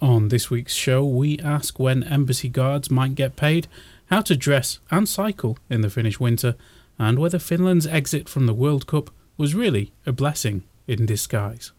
[0.00, 3.68] On this week's show, we ask when embassy guards might get paid,
[4.06, 6.56] how to dress and cycle in the Finnish winter,
[6.98, 11.72] and whether Finland's exit from the World Cup was really a blessing in disguise.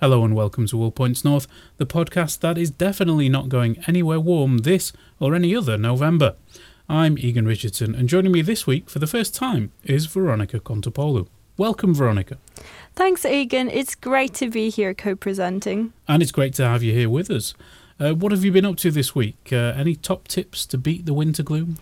[0.00, 4.18] Hello and welcome to All Points North, the podcast that is definitely not going anywhere
[4.18, 6.36] warm this or any other November.
[6.88, 11.28] I'm Egan Richardson, and joining me this week for the first time is Veronica Kontopoulou.
[11.58, 12.38] Welcome, Veronica.
[12.94, 13.68] Thanks, Egan.
[13.68, 15.92] It's great to be here co presenting.
[16.08, 17.52] And it's great to have you here with us.
[18.00, 19.50] Uh, what have you been up to this week?
[19.52, 21.76] Uh, any top tips to beat the winter gloom?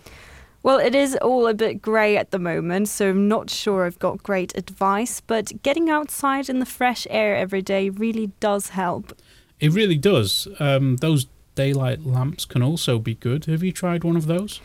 [0.61, 3.99] Well, it is all a bit grey at the moment, so I'm not sure I've
[3.99, 9.13] got great advice, but getting outside in the fresh air every day really does help.
[9.59, 10.47] It really does.
[10.59, 13.45] Um, those daylight lamps can also be good.
[13.45, 14.61] Have you tried one of those?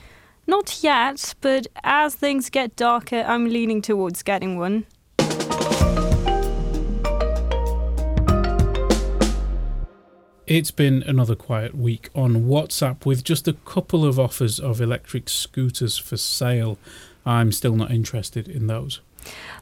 [0.46, 4.86] Not yet, but as things get darker, I'm leaning towards getting one.
[10.46, 15.30] It's been another quiet week on WhatsApp with just a couple of offers of electric
[15.30, 16.76] scooters for sale.
[17.24, 19.00] I'm still not interested in those.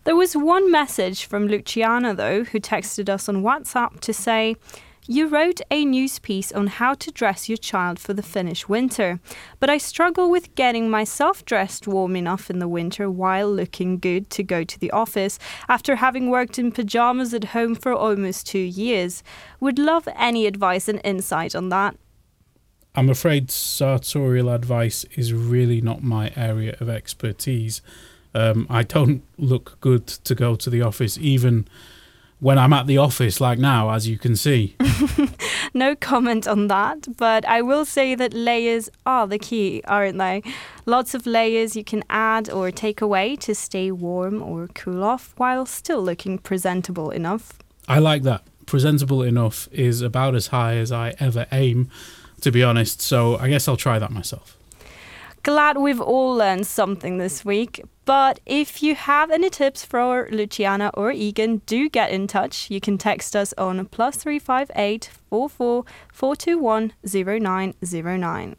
[0.02, 4.56] There was one message from Luciana, though, who texted us on WhatsApp to say,
[5.08, 9.18] you wrote a news piece on how to dress your child for the Finnish winter,
[9.58, 14.30] but I struggle with getting myself dressed warm enough in the winter while looking good
[14.30, 18.58] to go to the office after having worked in pajamas at home for almost two
[18.58, 19.24] years.
[19.58, 21.96] Would love any advice and insight on that.
[22.94, 27.82] I'm afraid sartorial advice is really not my area of expertise.
[28.34, 31.66] Um, I don't look good to go to the office, even
[32.42, 34.74] when I'm at the office, like now, as you can see.
[35.74, 40.42] no comment on that, but I will say that layers are the key, aren't they?
[40.84, 45.34] Lots of layers you can add or take away to stay warm or cool off
[45.36, 47.60] while still looking presentable enough.
[47.86, 48.42] I like that.
[48.66, 51.90] Presentable enough is about as high as I ever aim,
[52.40, 54.56] to be honest, so I guess I'll try that myself.
[55.42, 57.82] Glad we've all learned something this week.
[58.04, 62.70] But if you have any tips for Luciana or Egan, do get in touch.
[62.70, 67.38] You can text us on plus three five eight four four four two one zero
[67.38, 68.54] nine zero nine.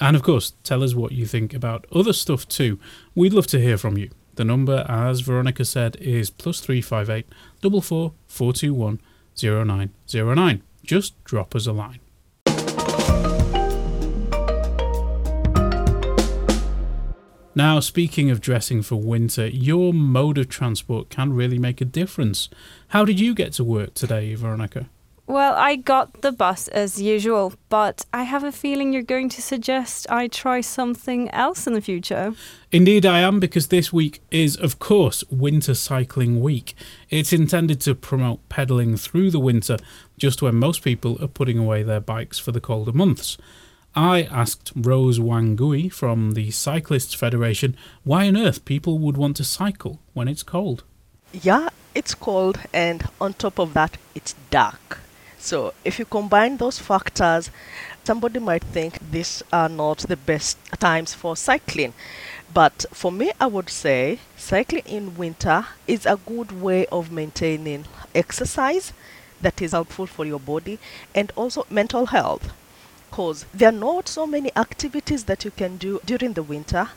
[0.00, 2.80] And of course, tell us what you think about other stuff too.
[3.14, 4.10] We'd love to hear from you.
[4.34, 7.28] The number, as Veronica said, is plus three five eight
[7.60, 9.00] double four four two one
[9.38, 10.64] zero nine zero nine.
[10.82, 12.00] Just drop us a line.
[17.56, 22.48] Now, speaking of dressing for winter, your mode of transport can really make a difference.
[22.88, 24.86] How did you get to work today, Veronica?
[25.26, 29.40] Well, I got the bus as usual, but I have a feeling you're going to
[29.40, 32.34] suggest I try something else in the future.
[32.72, 36.74] Indeed, I am, because this week is, of course, Winter Cycling Week.
[37.08, 39.78] It's intended to promote pedalling through the winter,
[40.18, 43.38] just when most people are putting away their bikes for the colder months.
[43.96, 49.44] I asked Rose Wangui from the Cyclists Federation why on earth people would want to
[49.44, 50.82] cycle when it's cold.
[51.32, 54.98] Yeah, it's cold, and on top of that, it's dark.
[55.38, 57.50] So, if you combine those factors,
[58.02, 61.94] somebody might think these are not the best times for cycling.
[62.52, 67.84] But for me, I would say cycling in winter is a good way of maintaining
[68.12, 68.92] exercise
[69.40, 70.80] that is helpful for your body
[71.14, 72.52] and also mental health
[73.54, 76.88] there are not so many activities that you can do during the winter.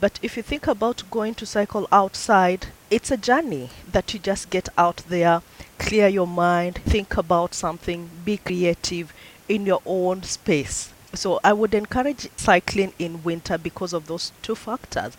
[0.00, 4.48] But if you think about going to cycle outside, it's a journey that you just
[4.48, 5.42] get out there,
[5.78, 9.12] clear your mind, think about something, be creative
[9.48, 10.92] in your own space.
[11.16, 15.16] So I would encourage cycling in winter because of those two factors.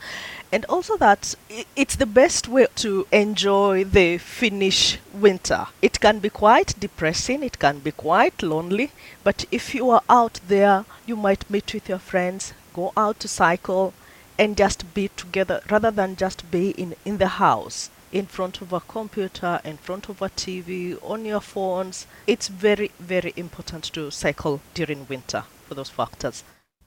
[0.51, 1.35] And also that
[1.75, 5.67] it's the best way to enjoy the Finnish winter.
[5.81, 8.91] It can be quite depressing, it can be quite lonely,
[9.23, 13.27] but if you are out there, you might meet with your friends, go out to
[13.27, 13.93] cycle
[14.37, 18.71] and just be together rather than just be in, in the house in front of
[18.71, 22.07] a computer, in front of a TV, on your phones.
[22.25, 26.43] It's very, very important to cycle during winter for those factors.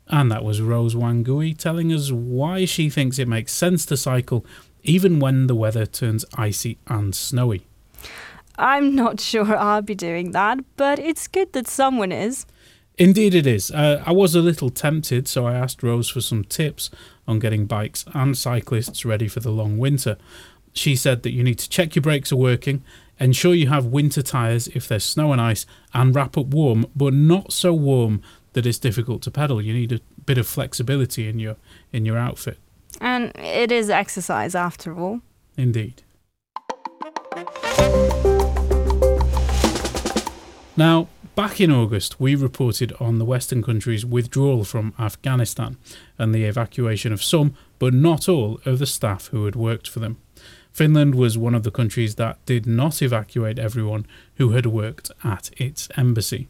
[0.09, 4.45] And that was Rose Wangui telling us why she thinks it makes sense to cycle
[4.83, 7.67] even when the weather turns icy and snowy.
[8.59, 12.45] I'm not sure I'll be doing that, but it's good that someone is.
[12.99, 13.71] Indeed, it is.
[13.71, 16.91] Uh, I was a little tempted, so I asked Rose for some tips
[17.27, 20.19] on getting bikes and cyclists ready for the long winter.
[20.73, 22.83] She said that you need to check your brakes are working,
[23.21, 27.13] Ensure you have winter tyres if there's snow and ice, and wrap up warm, but
[27.13, 29.61] not so warm that it's difficult to pedal.
[29.63, 31.57] You need a bit of flexibility in your
[31.93, 32.59] in your outfit.
[33.01, 35.21] And it is exercise after all.
[35.57, 36.03] Indeed.
[40.77, 45.77] Now, back in August, we reported on the Western countries' withdrawal from Afghanistan
[46.19, 50.01] and the evacuation of some, but not all, of the staff who had worked for
[50.01, 50.17] them.
[50.73, 54.07] Finland was one of the countries that did not evacuate everyone
[54.37, 56.49] who had worked at its embassy.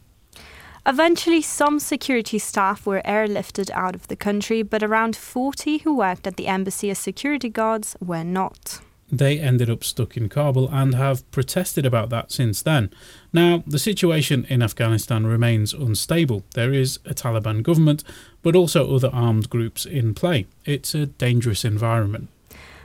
[0.85, 6.25] Eventually, some security staff were airlifted out of the country, but around 40 who worked
[6.25, 8.81] at the embassy as security guards were not.
[9.11, 12.89] They ended up stuck in Kabul and have protested about that since then.
[13.33, 16.45] Now, the situation in Afghanistan remains unstable.
[16.55, 18.03] There is a Taliban government,
[18.41, 20.47] but also other armed groups in play.
[20.65, 22.29] It's a dangerous environment.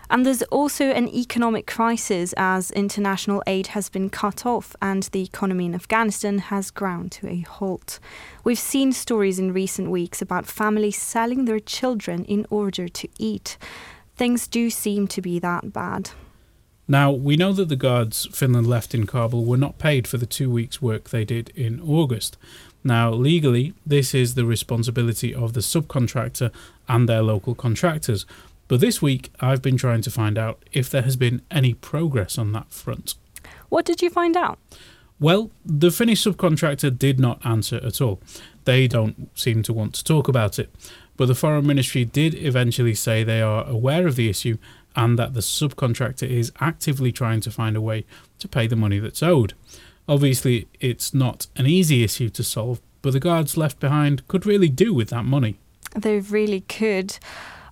[0.09, 5.23] And there's also an economic crisis as international aid has been cut off and the
[5.23, 7.99] economy in Afghanistan has ground to a halt.
[8.45, 13.59] We've seen stories in recent weeks about families selling their children in order to eat.
[14.17, 16.11] Things do seem to be that bad.
[16.89, 20.27] Now, we know that the guards Finland left in Kabul were not paid for the
[20.27, 22.37] two weeks' work they did in August.
[22.85, 26.53] Now, legally, this is the responsibility of the subcontractor
[26.89, 28.25] and their local contractors,
[28.69, 32.39] but this week, I've been trying to find out if there has been any progress
[32.39, 33.15] on that front.
[33.69, 34.59] What did you find out?
[35.19, 38.21] Well, the Finnish subcontractor did not answer at all.
[38.65, 40.71] They don't seem to want to talk about it.
[41.17, 44.59] But the Foreign Ministry did eventually say they are aware of the issue
[44.95, 48.05] and that the subcontractor is actively trying to find a way
[48.39, 49.55] to pay the money that's owed.
[50.09, 54.69] Obviously, it's not an easy issue to solve, but the guards left behind could really
[54.69, 55.59] do with that money.
[55.95, 57.19] They really could.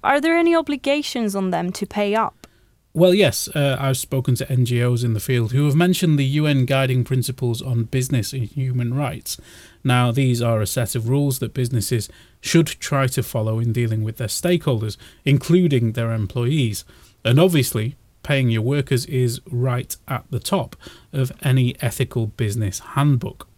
[0.05, 2.47] Are there any obligations on them to pay up?
[2.93, 6.67] Well, yes, uh, I've spoken to NGOs in the field who have mentioned the UN
[6.67, 9.41] Guiding Principles on Business and Human Rights.
[9.83, 12.09] Now, these are a set of rules that businesses
[12.41, 16.85] should try to follow in dealing with their stakeholders, including their employees.
[17.25, 20.77] And obviously, paying your workers is right at the top
[21.13, 23.49] of any ethical business handbook.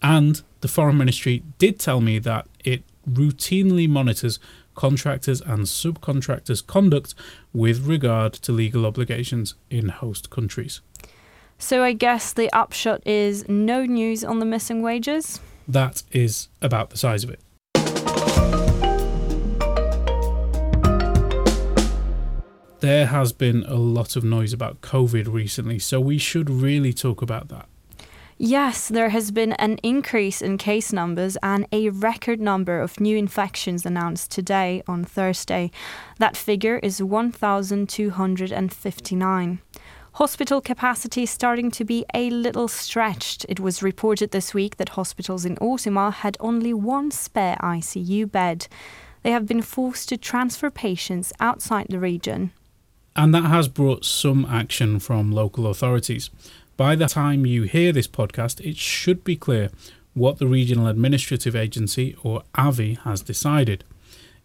[0.00, 4.38] And the Foreign Ministry did tell me that it routinely monitors
[4.76, 7.14] contractors and subcontractors' conduct
[7.52, 10.80] with regard to legal obligations in host countries.
[11.58, 15.40] So I guess the upshot is no news on the missing wages?
[15.66, 17.40] That is about the size of it.
[22.80, 27.22] There has been a lot of noise about COVID recently, so we should really talk
[27.22, 27.68] about that.
[28.38, 33.16] Yes, there has been an increase in case numbers and a record number of new
[33.16, 35.70] infections announced today on Thursday.
[36.18, 39.58] That figure is 1,259.
[40.12, 43.46] Hospital capacity is starting to be a little stretched.
[43.48, 48.68] It was reported this week that hospitals in Uusimaa had only one spare ICU bed.
[49.22, 52.52] They have been forced to transfer patients outside the region.
[53.14, 56.28] And that has brought some action from local authorities.
[56.76, 59.70] By the time you hear this podcast, it should be clear
[60.12, 63.82] what the Regional Administrative Agency, or AVI, has decided.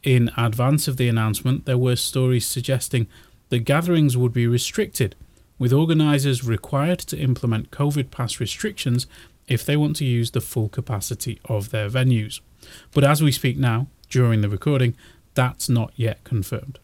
[0.02, 3.08] In advance of the announcement, there were stories suggesting
[3.50, 5.14] that gatherings would be restricted,
[5.60, 9.08] with organisers required to implement COVID pass restrictions
[9.50, 12.40] if they want to use the full capacity of their venues.
[12.94, 14.96] But as we speak now, during the recording,
[15.34, 16.80] that's not yet confirmed.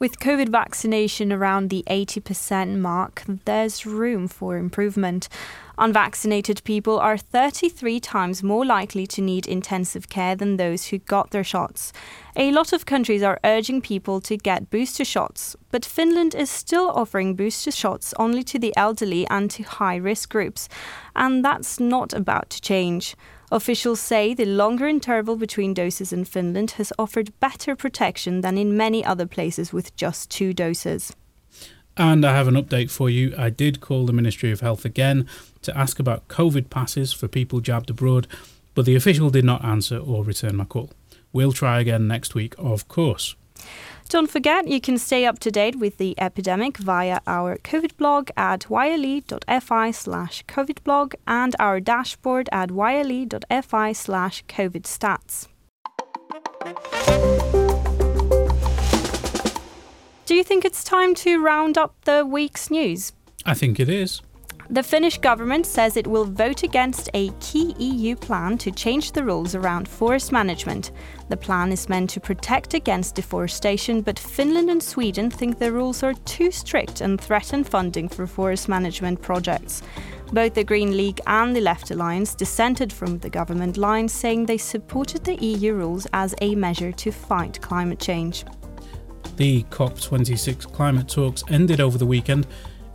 [0.00, 5.28] With COVID vaccination around the 80% mark, there's room for improvement.
[5.76, 11.32] Unvaccinated people are 33 times more likely to need intensive care than those who got
[11.32, 11.92] their shots.
[12.36, 16.90] A lot of countries are urging people to get booster shots, but Finland is still
[16.90, 20.68] offering booster shots only to the elderly and to high risk groups,
[21.16, 23.16] and that's not about to change.
[23.50, 28.76] Officials say the longer interval between doses in Finland has offered better protection than in
[28.76, 31.16] many other places with just two doses.
[31.96, 33.34] And I have an update for you.
[33.38, 35.26] I did call the Ministry of Health again
[35.62, 38.26] to ask about COVID passes for people jabbed abroad,
[38.74, 40.90] but the official did not answer or return my call.
[41.32, 43.34] We'll try again next week, of course.
[44.08, 48.30] Don't forget, you can stay up to date with the epidemic via our COVID blog
[48.38, 55.48] at yle.fi slash COVID blog and our dashboard at yle.fi slash COVID stats.
[60.24, 63.12] Do you think it's time to round up the week's news?
[63.44, 64.22] I think it is.
[64.70, 69.24] The Finnish government says it will vote against a key EU plan to change the
[69.24, 70.90] rules around forest management.
[71.30, 76.02] The plan is meant to protect against deforestation, but Finland and Sweden think the rules
[76.02, 79.80] are too strict and threaten funding for forest management projects.
[80.34, 84.58] Both the Green League and the Left Alliance dissented from the government line, saying they
[84.58, 88.44] supported the EU rules as a measure to fight climate change.
[89.36, 92.46] The COP26 climate talks ended over the weekend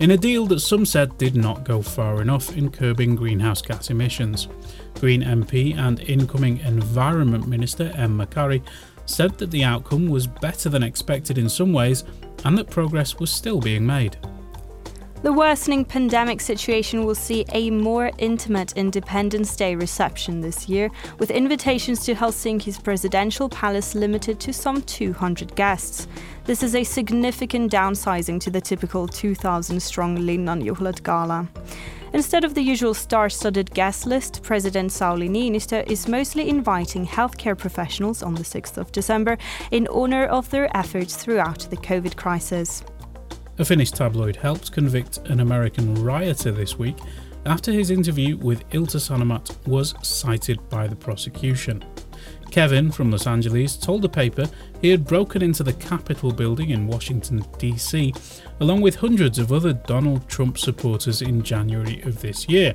[0.04, 3.90] in a deal that some said did not go far enough in curbing greenhouse gas
[3.90, 4.50] emissions.
[5.00, 8.62] Green MP and incoming Environment Minister Emma Kari
[9.06, 12.04] said that the outcome was better than expected in some ways
[12.44, 14.18] and that progress was still being made.
[15.24, 21.32] The worsening pandemic situation will see a more intimate Independence Day reception this year, with
[21.32, 26.10] invitations to Helsinki's presidential palace limited to some 200 guests.
[26.44, 31.48] This is a significant downsizing to the typical 2,000 strong Linnanjuhlat gala.
[32.12, 37.58] Instead of the usual star studded guest list, President Sauli Niinistö is mostly inviting healthcare
[37.58, 39.38] professionals on the 6th of December
[39.72, 42.84] in honour of their efforts throughout the COVID crisis.
[43.60, 46.98] A Finnish tabloid helped convict an American rioter this week
[47.46, 51.86] after his interview with Ilta Sanomat was cited by the prosecution.
[52.50, 54.50] Kevin from Los Angeles told the paper
[54.82, 58.12] he had broken into the Capitol building in Washington, D.C.,
[58.60, 62.74] along with hundreds of other Donald Trump supporters in January of this year.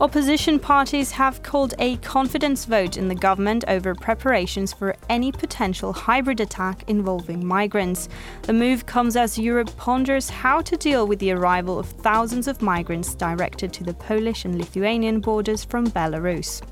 [0.00, 5.92] Opposition parties have called a confidence vote in the government over preparations for any potential
[5.92, 8.08] hybrid attack involving migrants.
[8.40, 12.62] The move comes as Europe ponders how to deal with the arrival of thousands of
[12.62, 16.62] migrants directed to the Polish and Lithuanian borders from Belarus.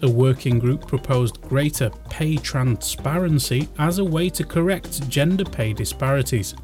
[0.00, 6.54] A working group proposed greater pay transparency as a way to correct gender pay disparities.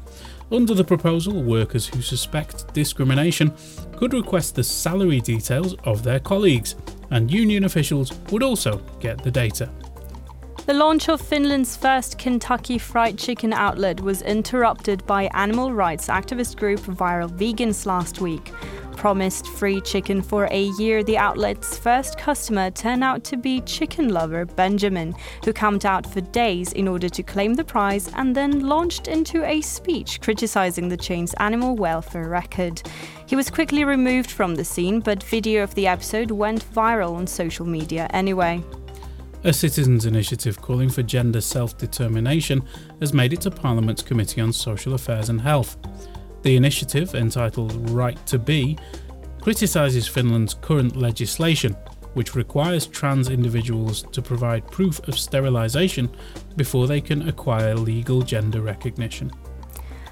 [0.49, 3.53] Under the proposal, workers who suspect discrimination
[3.97, 6.75] could request the salary details of their colleagues,
[7.11, 9.69] and union officials would also get the data.
[10.65, 16.57] The launch of Finland's first Kentucky Fried Chicken outlet was interrupted by animal rights activist
[16.57, 18.53] group Viral Vegans last week
[18.97, 24.09] promised free chicken for a year, the outlet's first customer turned out to be chicken
[24.09, 28.61] lover Benjamin, who camped out for days in order to claim the prize and then
[28.61, 32.81] launched into a speech criticizing the chain's animal welfare record.
[33.27, 37.27] He was quickly removed from the scene, but video of the episode went viral on
[37.27, 38.63] social media anyway.
[39.43, 42.63] A citizens' initiative calling for gender self determination
[42.99, 45.77] has made it to Parliament's Committee on Social Affairs and Health.
[46.43, 48.77] The initiative, entitled Right to Be,
[49.41, 51.73] criticises Finland's current legislation,
[52.13, 56.09] which requires trans individuals to provide proof of sterilisation
[56.55, 59.31] before they can acquire legal gender recognition.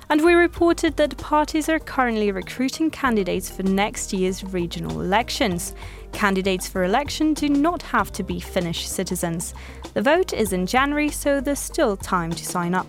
[0.10, 5.74] And we reported that parties are currently recruiting candidates for next year's regional elections.
[6.12, 9.56] Candidates for election do not have to be Finnish citizens.
[9.96, 12.86] The vote is in January, so there's still time to sign up.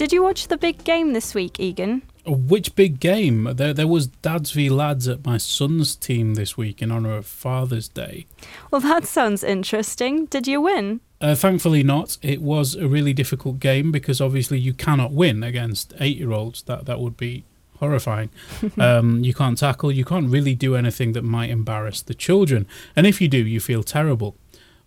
[0.00, 2.00] Did you watch the big game this week, Egan?
[2.24, 3.44] Which big game?
[3.52, 7.26] There, there was Dads v Lads at my son's team this week in honour of
[7.26, 8.24] Father's Day.
[8.70, 10.24] Well, that sounds interesting.
[10.24, 11.00] Did you win?
[11.20, 12.16] Uh, thankfully not.
[12.22, 16.62] It was a really difficult game because obviously you cannot win against eight-year-olds.
[16.62, 17.44] That that would be
[17.76, 18.30] horrifying.
[18.78, 19.92] um, you can't tackle.
[19.92, 22.66] You can't really do anything that might embarrass the children.
[22.96, 24.34] And if you do, you feel terrible.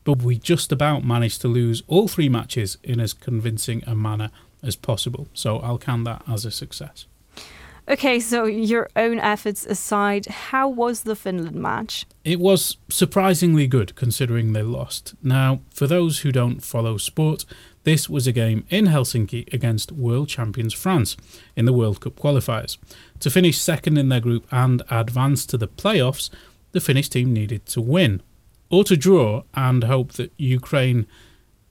[0.05, 4.31] But we just about managed to lose all three matches in as convincing a manner
[4.63, 5.27] as possible.
[5.33, 7.05] So I'll count that as a success.
[7.85, 12.05] Okay, so your own efforts aside, how was the Finland match?
[12.23, 15.15] It was surprisingly good considering they lost.
[15.21, 17.43] Now, for those who don't follow sport,
[17.83, 21.17] this was a game in Helsinki against world champions France
[21.57, 22.77] in the World Cup qualifiers.
[23.19, 26.29] To finish second in their group and advance to the playoffs,
[26.71, 28.21] the Finnish team needed to win
[28.69, 31.05] or to draw and hope that Ukraine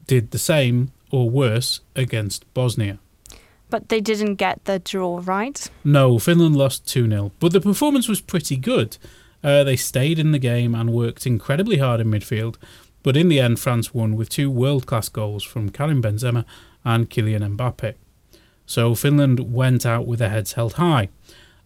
[0.06, 2.98] did the same or worse against Bosnia.
[3.70, 5.70] But they didn't get the draw, right?
[5.84, 7.30] No, Finland lost 2 0.
[7.38, 8.98] But the performance was pretty good.
[9.44, 12.56] Uh, they stayed in the game and worked incredibly hard in midfield.
[13.02, 16.44] But in the end, France won with two world class goals from Karim Benzema
[16.84, 17.94] and Kylian Mbappe.
[18.66, 21.08] So Finland went out with their heads held high.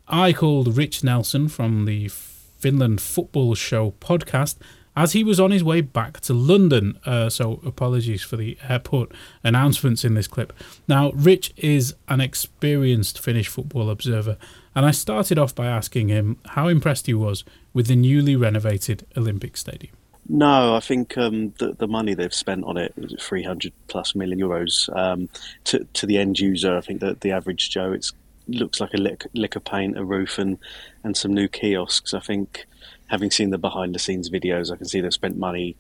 [0.09, 4.57] I called Rich Nelson from the Finland Football Show podcast
[4.97, 6.99] as he was on his way back to London.
[7.05, 9.13] Uh, so, apologies for the airport
[9.45, 10.53] announcements in this clip.
[10.89, 14.39] Now, Rich is an experienced Finnish football observer,
[14.75, 19.07] and I started off by asking him how impressed he was with the newly renovated
[19.17, 19.95] Olympic Stadium.
[20.29, 24.95] No, I think um, the, the money they've spent on it, 300 plus million euros,
[24.97, 25.29] um,
[25.65, 28.11] to, to the end user, I think that the average Joe, it
[28.49, 30.59] looks like a lick, lick of paint, a roof, and
[31.05, 32.13] and some new kiosks.
[32.13, 32.67] I think,
[33.09, 35.77] having seen the behind the scenes videos, I can see they've spent money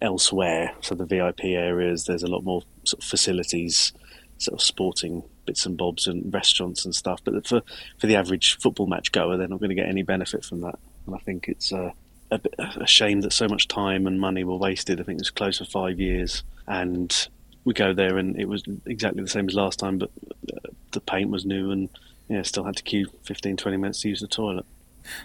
[0.00, 0.72] elsewhere.
[0.80, 3.92] So the VIP areas, there's a lot more sort of facilities,
[4.38, 7.20] sort of sporting bits and bobs and restaurants and stuff.
[7.24, 7.62] But for
[7.98, 10.78] for the average football match goer, they're not going to get any benefit from that.
[11.06, 11.92] And I think it's a,
[12.30, 15.00] a, bit, a shame that so much time and money were wasted.
[15.00, 17.28] I think it was close for five years, and
[17.64, 20.10] we go there and it was exactly the same as last time, but
[20.52, 21.88] uh, the paint was new and
[22.28, 24.66] yeah, still had to queue 15, 20 minutes to use the toilet.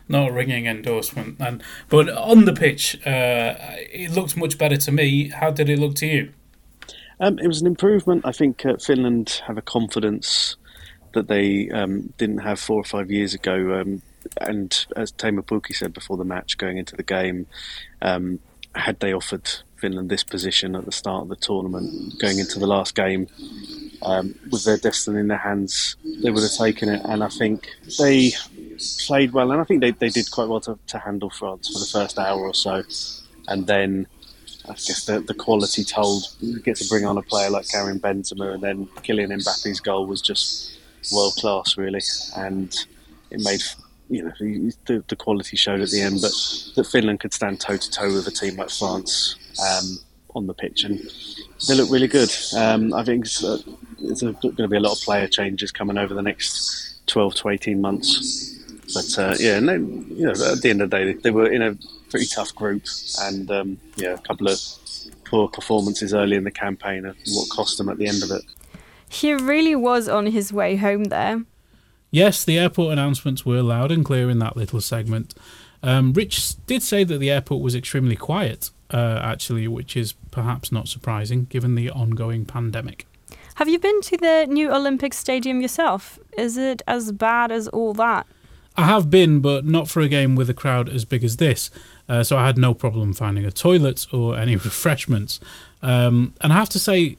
[0.07, 3.55] Not a ringing endorsement, and but on the pitch, uh,
[3.91, 5.29] it looked much better to me.
[5.29, 6.33] How did it look to you?
[7.19, 8.25] Um, it was an improvement.
[8.25, 10.55] I think uh, Finland have a confidence
[11.13, 13.79] that they um, didn't have four or five years ago.
[13.79, 14.01] Um,
[14.41, 17.47] and as Teemu Pukki said before the match, going into the game,
[18.01, 18.39] um,
[18.75, 22.67] had they offered Finland this position at the start of the tournament, going into the
[22.67, 23.27] last game,
[24.03, 27.01] um, with their destiny in their hands, they would have taken it.
[27.05, 27.67] And I think
[27.97, 28.31] they
[29.05, 31.79] played well, and I think they, they did quite well to, to handle France for
[31.79, 32.83] the first hour or so.
[33.47, 34.07] And then
[34.65, 37.99] I guess the, the quality told you get to bring on a player like Karim
[37.99, 40.77] Benzema, and then Kylian Mbappe's goal was just
[41.13, 42.01] world class, really,
[42.35, 42.75] and
[43.31, 43.61] it made
[44.09, 44.31] you know
[44.85, 46.31] the, the quality showed at the end, but
[46.75, 49.97] that Finland could stand toe to toe with a team like France um,
[50.35, 50.99] on the pitch, and
[51.67, 52.33] they look really good.
[52.55, 53.59] Um, I think it's, uh,
[53.99, 57.49] it's going to be a lot of player changes coming over the next twelve to
[57.49, 58.46] eighteen months.
[58.93, 61.61] But uh, yeah, no, you know, at the end of the day, they were in
[61.61, 61.75] a
[62.09, 62.83] pretty tough group,
[63.21, 64.59] and um, yeah, a couple of
[65.25, 68.43] poor performances early in the campaign and what cost them at the end of it.
[69.09, 71.43] He really was on his way home there.
[72.11, 75.33] Yes, the airport announcements were loud and clear in that little segment.
[75.83, 80.71] Um, Rich did say that the airport was extremely quiet, uh, actually, which is perhaps
[80.71, 83.05] not surprising given the ongoing pandemic.
[83.55, 86.19] Have you been to the new Olympic Stadium yourself?
[86.37, 88.25] Is it as bad as all that?
[88.77, 91.71] I have been, but not for a game with a crowd as big as this.
[92.07, 95.39] Uh, so I had no problem finding a toilet or any refreshments.
[95.81, 97.17] Um, and I have to say,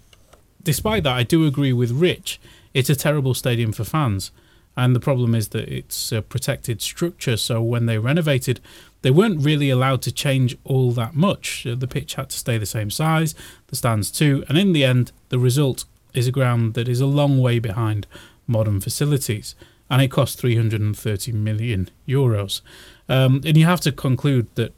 [0.62, 2.40] despite that, I do agree with Rich.
[2.74, 4.30] It's a terrible stadium for fans.
[4.76, 7.36] And the problem is that it's a protected structure.
[7.36, 8.60] So when they renovated,
[9.02, 11.66] they weren't really allowed to change all that much.
[11.66, 13.34] Uh, the pitch had to stay the same size,
[13.66, 14.44] the stands too.
[14.48, 18.06] And in the end, the result is a ground that is a long way behind
[18.46, 19.56] modern facilities
[19.90, 22.60] and it cost 330 million euros.
[23.08, 24.74] Um, and you have to conclude that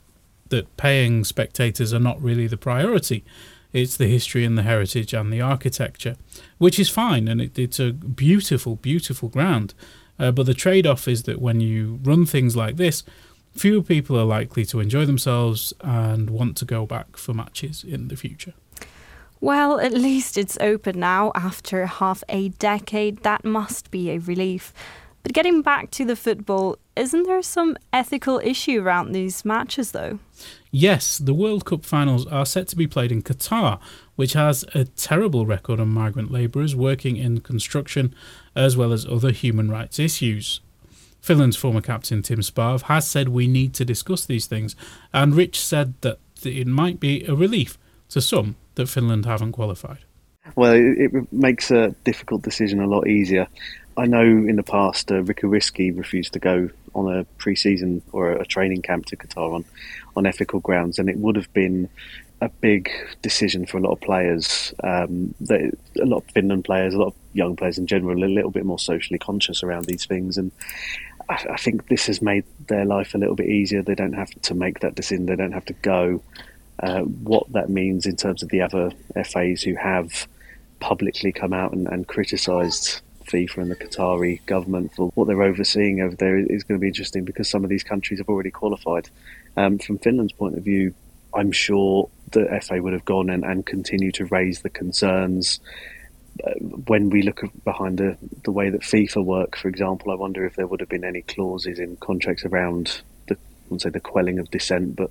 [0.51, 3.25] that paying spectators are not really the priority.
[3.73, 6.16] It's the history and the heritage and the architecture,
[6.59, 9.75] which is fine, and it, it's a beautiful, beautiful ground.
[10.18, 13.05] Uh, but the trade-off is that when you run things like this,
[13.57, 18.09] fewer people are likely to enjoy themselves and want to go back for matches in
[18.09, 18.55] the future.
[19.42, 23.22] Well, at least it's open now after half a decade.
[23.22, 24.74] That must be a relief.
[25.22, 30.18] But getting back to the football, isn't there some ethical issue around these matches though?
[30.70, 33.81] Yes, the World Cup finals are set to be played in Qatar,
[34.16, 38.14] which has a terrible record on migrant labourers working in construction
[38.55, 40.61] as well as other human rights issues.
[41.20, 44.76] Finland's former captain Tim Sparv has said we need to discuss these things,
[45.12, 49.99] and Rich said that it might be a relief to some that Finland haven't qualified.
[50.57, 53.47] Well, it, it makes a difficult decision a lot easier.
[53.97, 58.33] I know in the past uh, Riku Riski refused to go on a pre-season or
[58.33, 59.65] a training camp to Qatar on,
[60.17, 61.89] on ethical grounds, and it would have been
[62.41, 64.73] a big decision for a lot of players.
[64.83, 68.51] Um, a lot of Finland players, a lot of young players in general, a little
[68.51, 70.51] bit more socially conscious around these things, and
[71.29, 73.83] I, I think this has made their life a little bit easier.
[73.83, 75.27] They don't have to make that decision.
[75.27, 76.23] They don't have to go.
[76.83, 78.90] Uh, what that means in terms of the other
[79.25, 80.27] FAs who have
[80.81, 86.01] publicly come out and, and criticised FIFA and the Qatari government for what they're overseeing
[86.01, 89.09] over there is going to be interesting because some of these countries have already qualified.
[89.57, 90.95] Um, from Finland's point of view,
[91.35, 95.61] I'm sure the FA would have gone and, and continue to raise the concerns.
[96.45, 96.55] Uh,
[96.87, 100.57] when we look behind the, the way that FIFA work, for example, I wonder if
[100.57, 104.38] there would have been any clauses in contracts around the, I wouldn't say the quelling
[104.38, 105.11] of dissent, but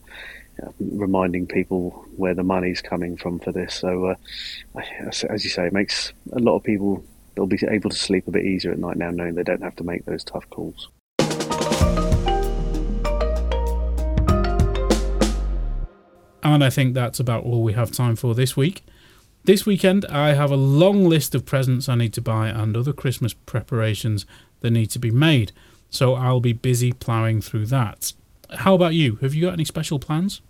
[0.79, 3.75] reminding people where the money's coming from for this.
[3.75, 4.15] So, uh,
[5.03, 7.03] as you say, it makes a lot of people
[7.35, 9.75] they'll be able to sleep a bit easier at night now, knowing they don't have
[9.77, 10.89] to make those tough calls.
[16.41, 18.83] And I think that's about all we have time for this week.
[19.43, 22.93] This weekend, I have a long list of presents I need to buy and other
[22.93, 24.25] Christmas preparations
[24.59, 25.51] that need to be made,
[25.89, 28.13] so I'll be busy ploughing through that.
[28.51, 29.15] How about you?
[29.17, 30.41] Have you got any special plans?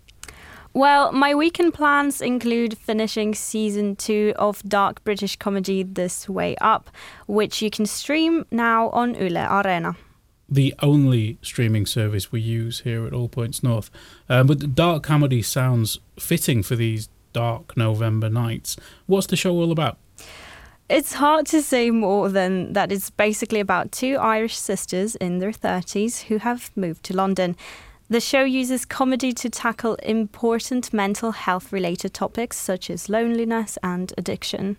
[0.72, 6.90] Well, my weekend plans include finishing season two of dark British comedy This Way Up,
[7.26, 9.96] which you can stream now on Yle Areena.
[10.48, 13.90] The only streaming service we use here at All Points North.
[14.28, 18.76] Um, but dark comedy sounds fitting for these dark November nights.
[19.06, 19.98] What's the show all about?
[20.88, 25.52] It's hard to say more than that it's basically about two Irish sisters in their
[25.52, 27.56] 30s who have moved to London.
[28.10, 34.12] The show uses comedy to tackle important mental health related topics such as loneliness and
[34.18, 34.78] addiction.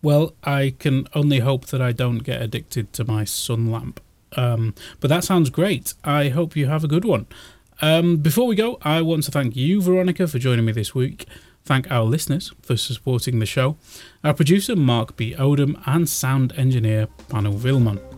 [0.00, 4.00] Well, I can only hope that I don't get addicted to my sun lamp.
[4.32, 5.92] Um, but that sounds great.
[6.04, 7.26] I hope you have a good one.
[7.82, 11.26] Um, before we go, I want to thank you, Veronica, for joining me this week.
[11.66, 13.76] Thank our listeners for supporting the show,
[14.22, 15.34] our producer, Mark B.
[15.34, 18.13] Odom, and sound engineer, Panu Willman.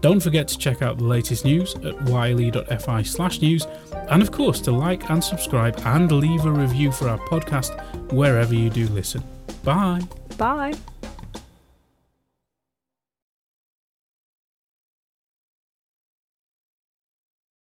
[0.00, 3.66] Don't forget to check out the latest news at yle.fi slash news,
[4.08, 7.78] and of course to like and subscribe and leave a review for our podcast
[8.12, 9.22] wherever you do listen.
[9.62, 10.00] Bye.
[10.38, 10.74] Bye.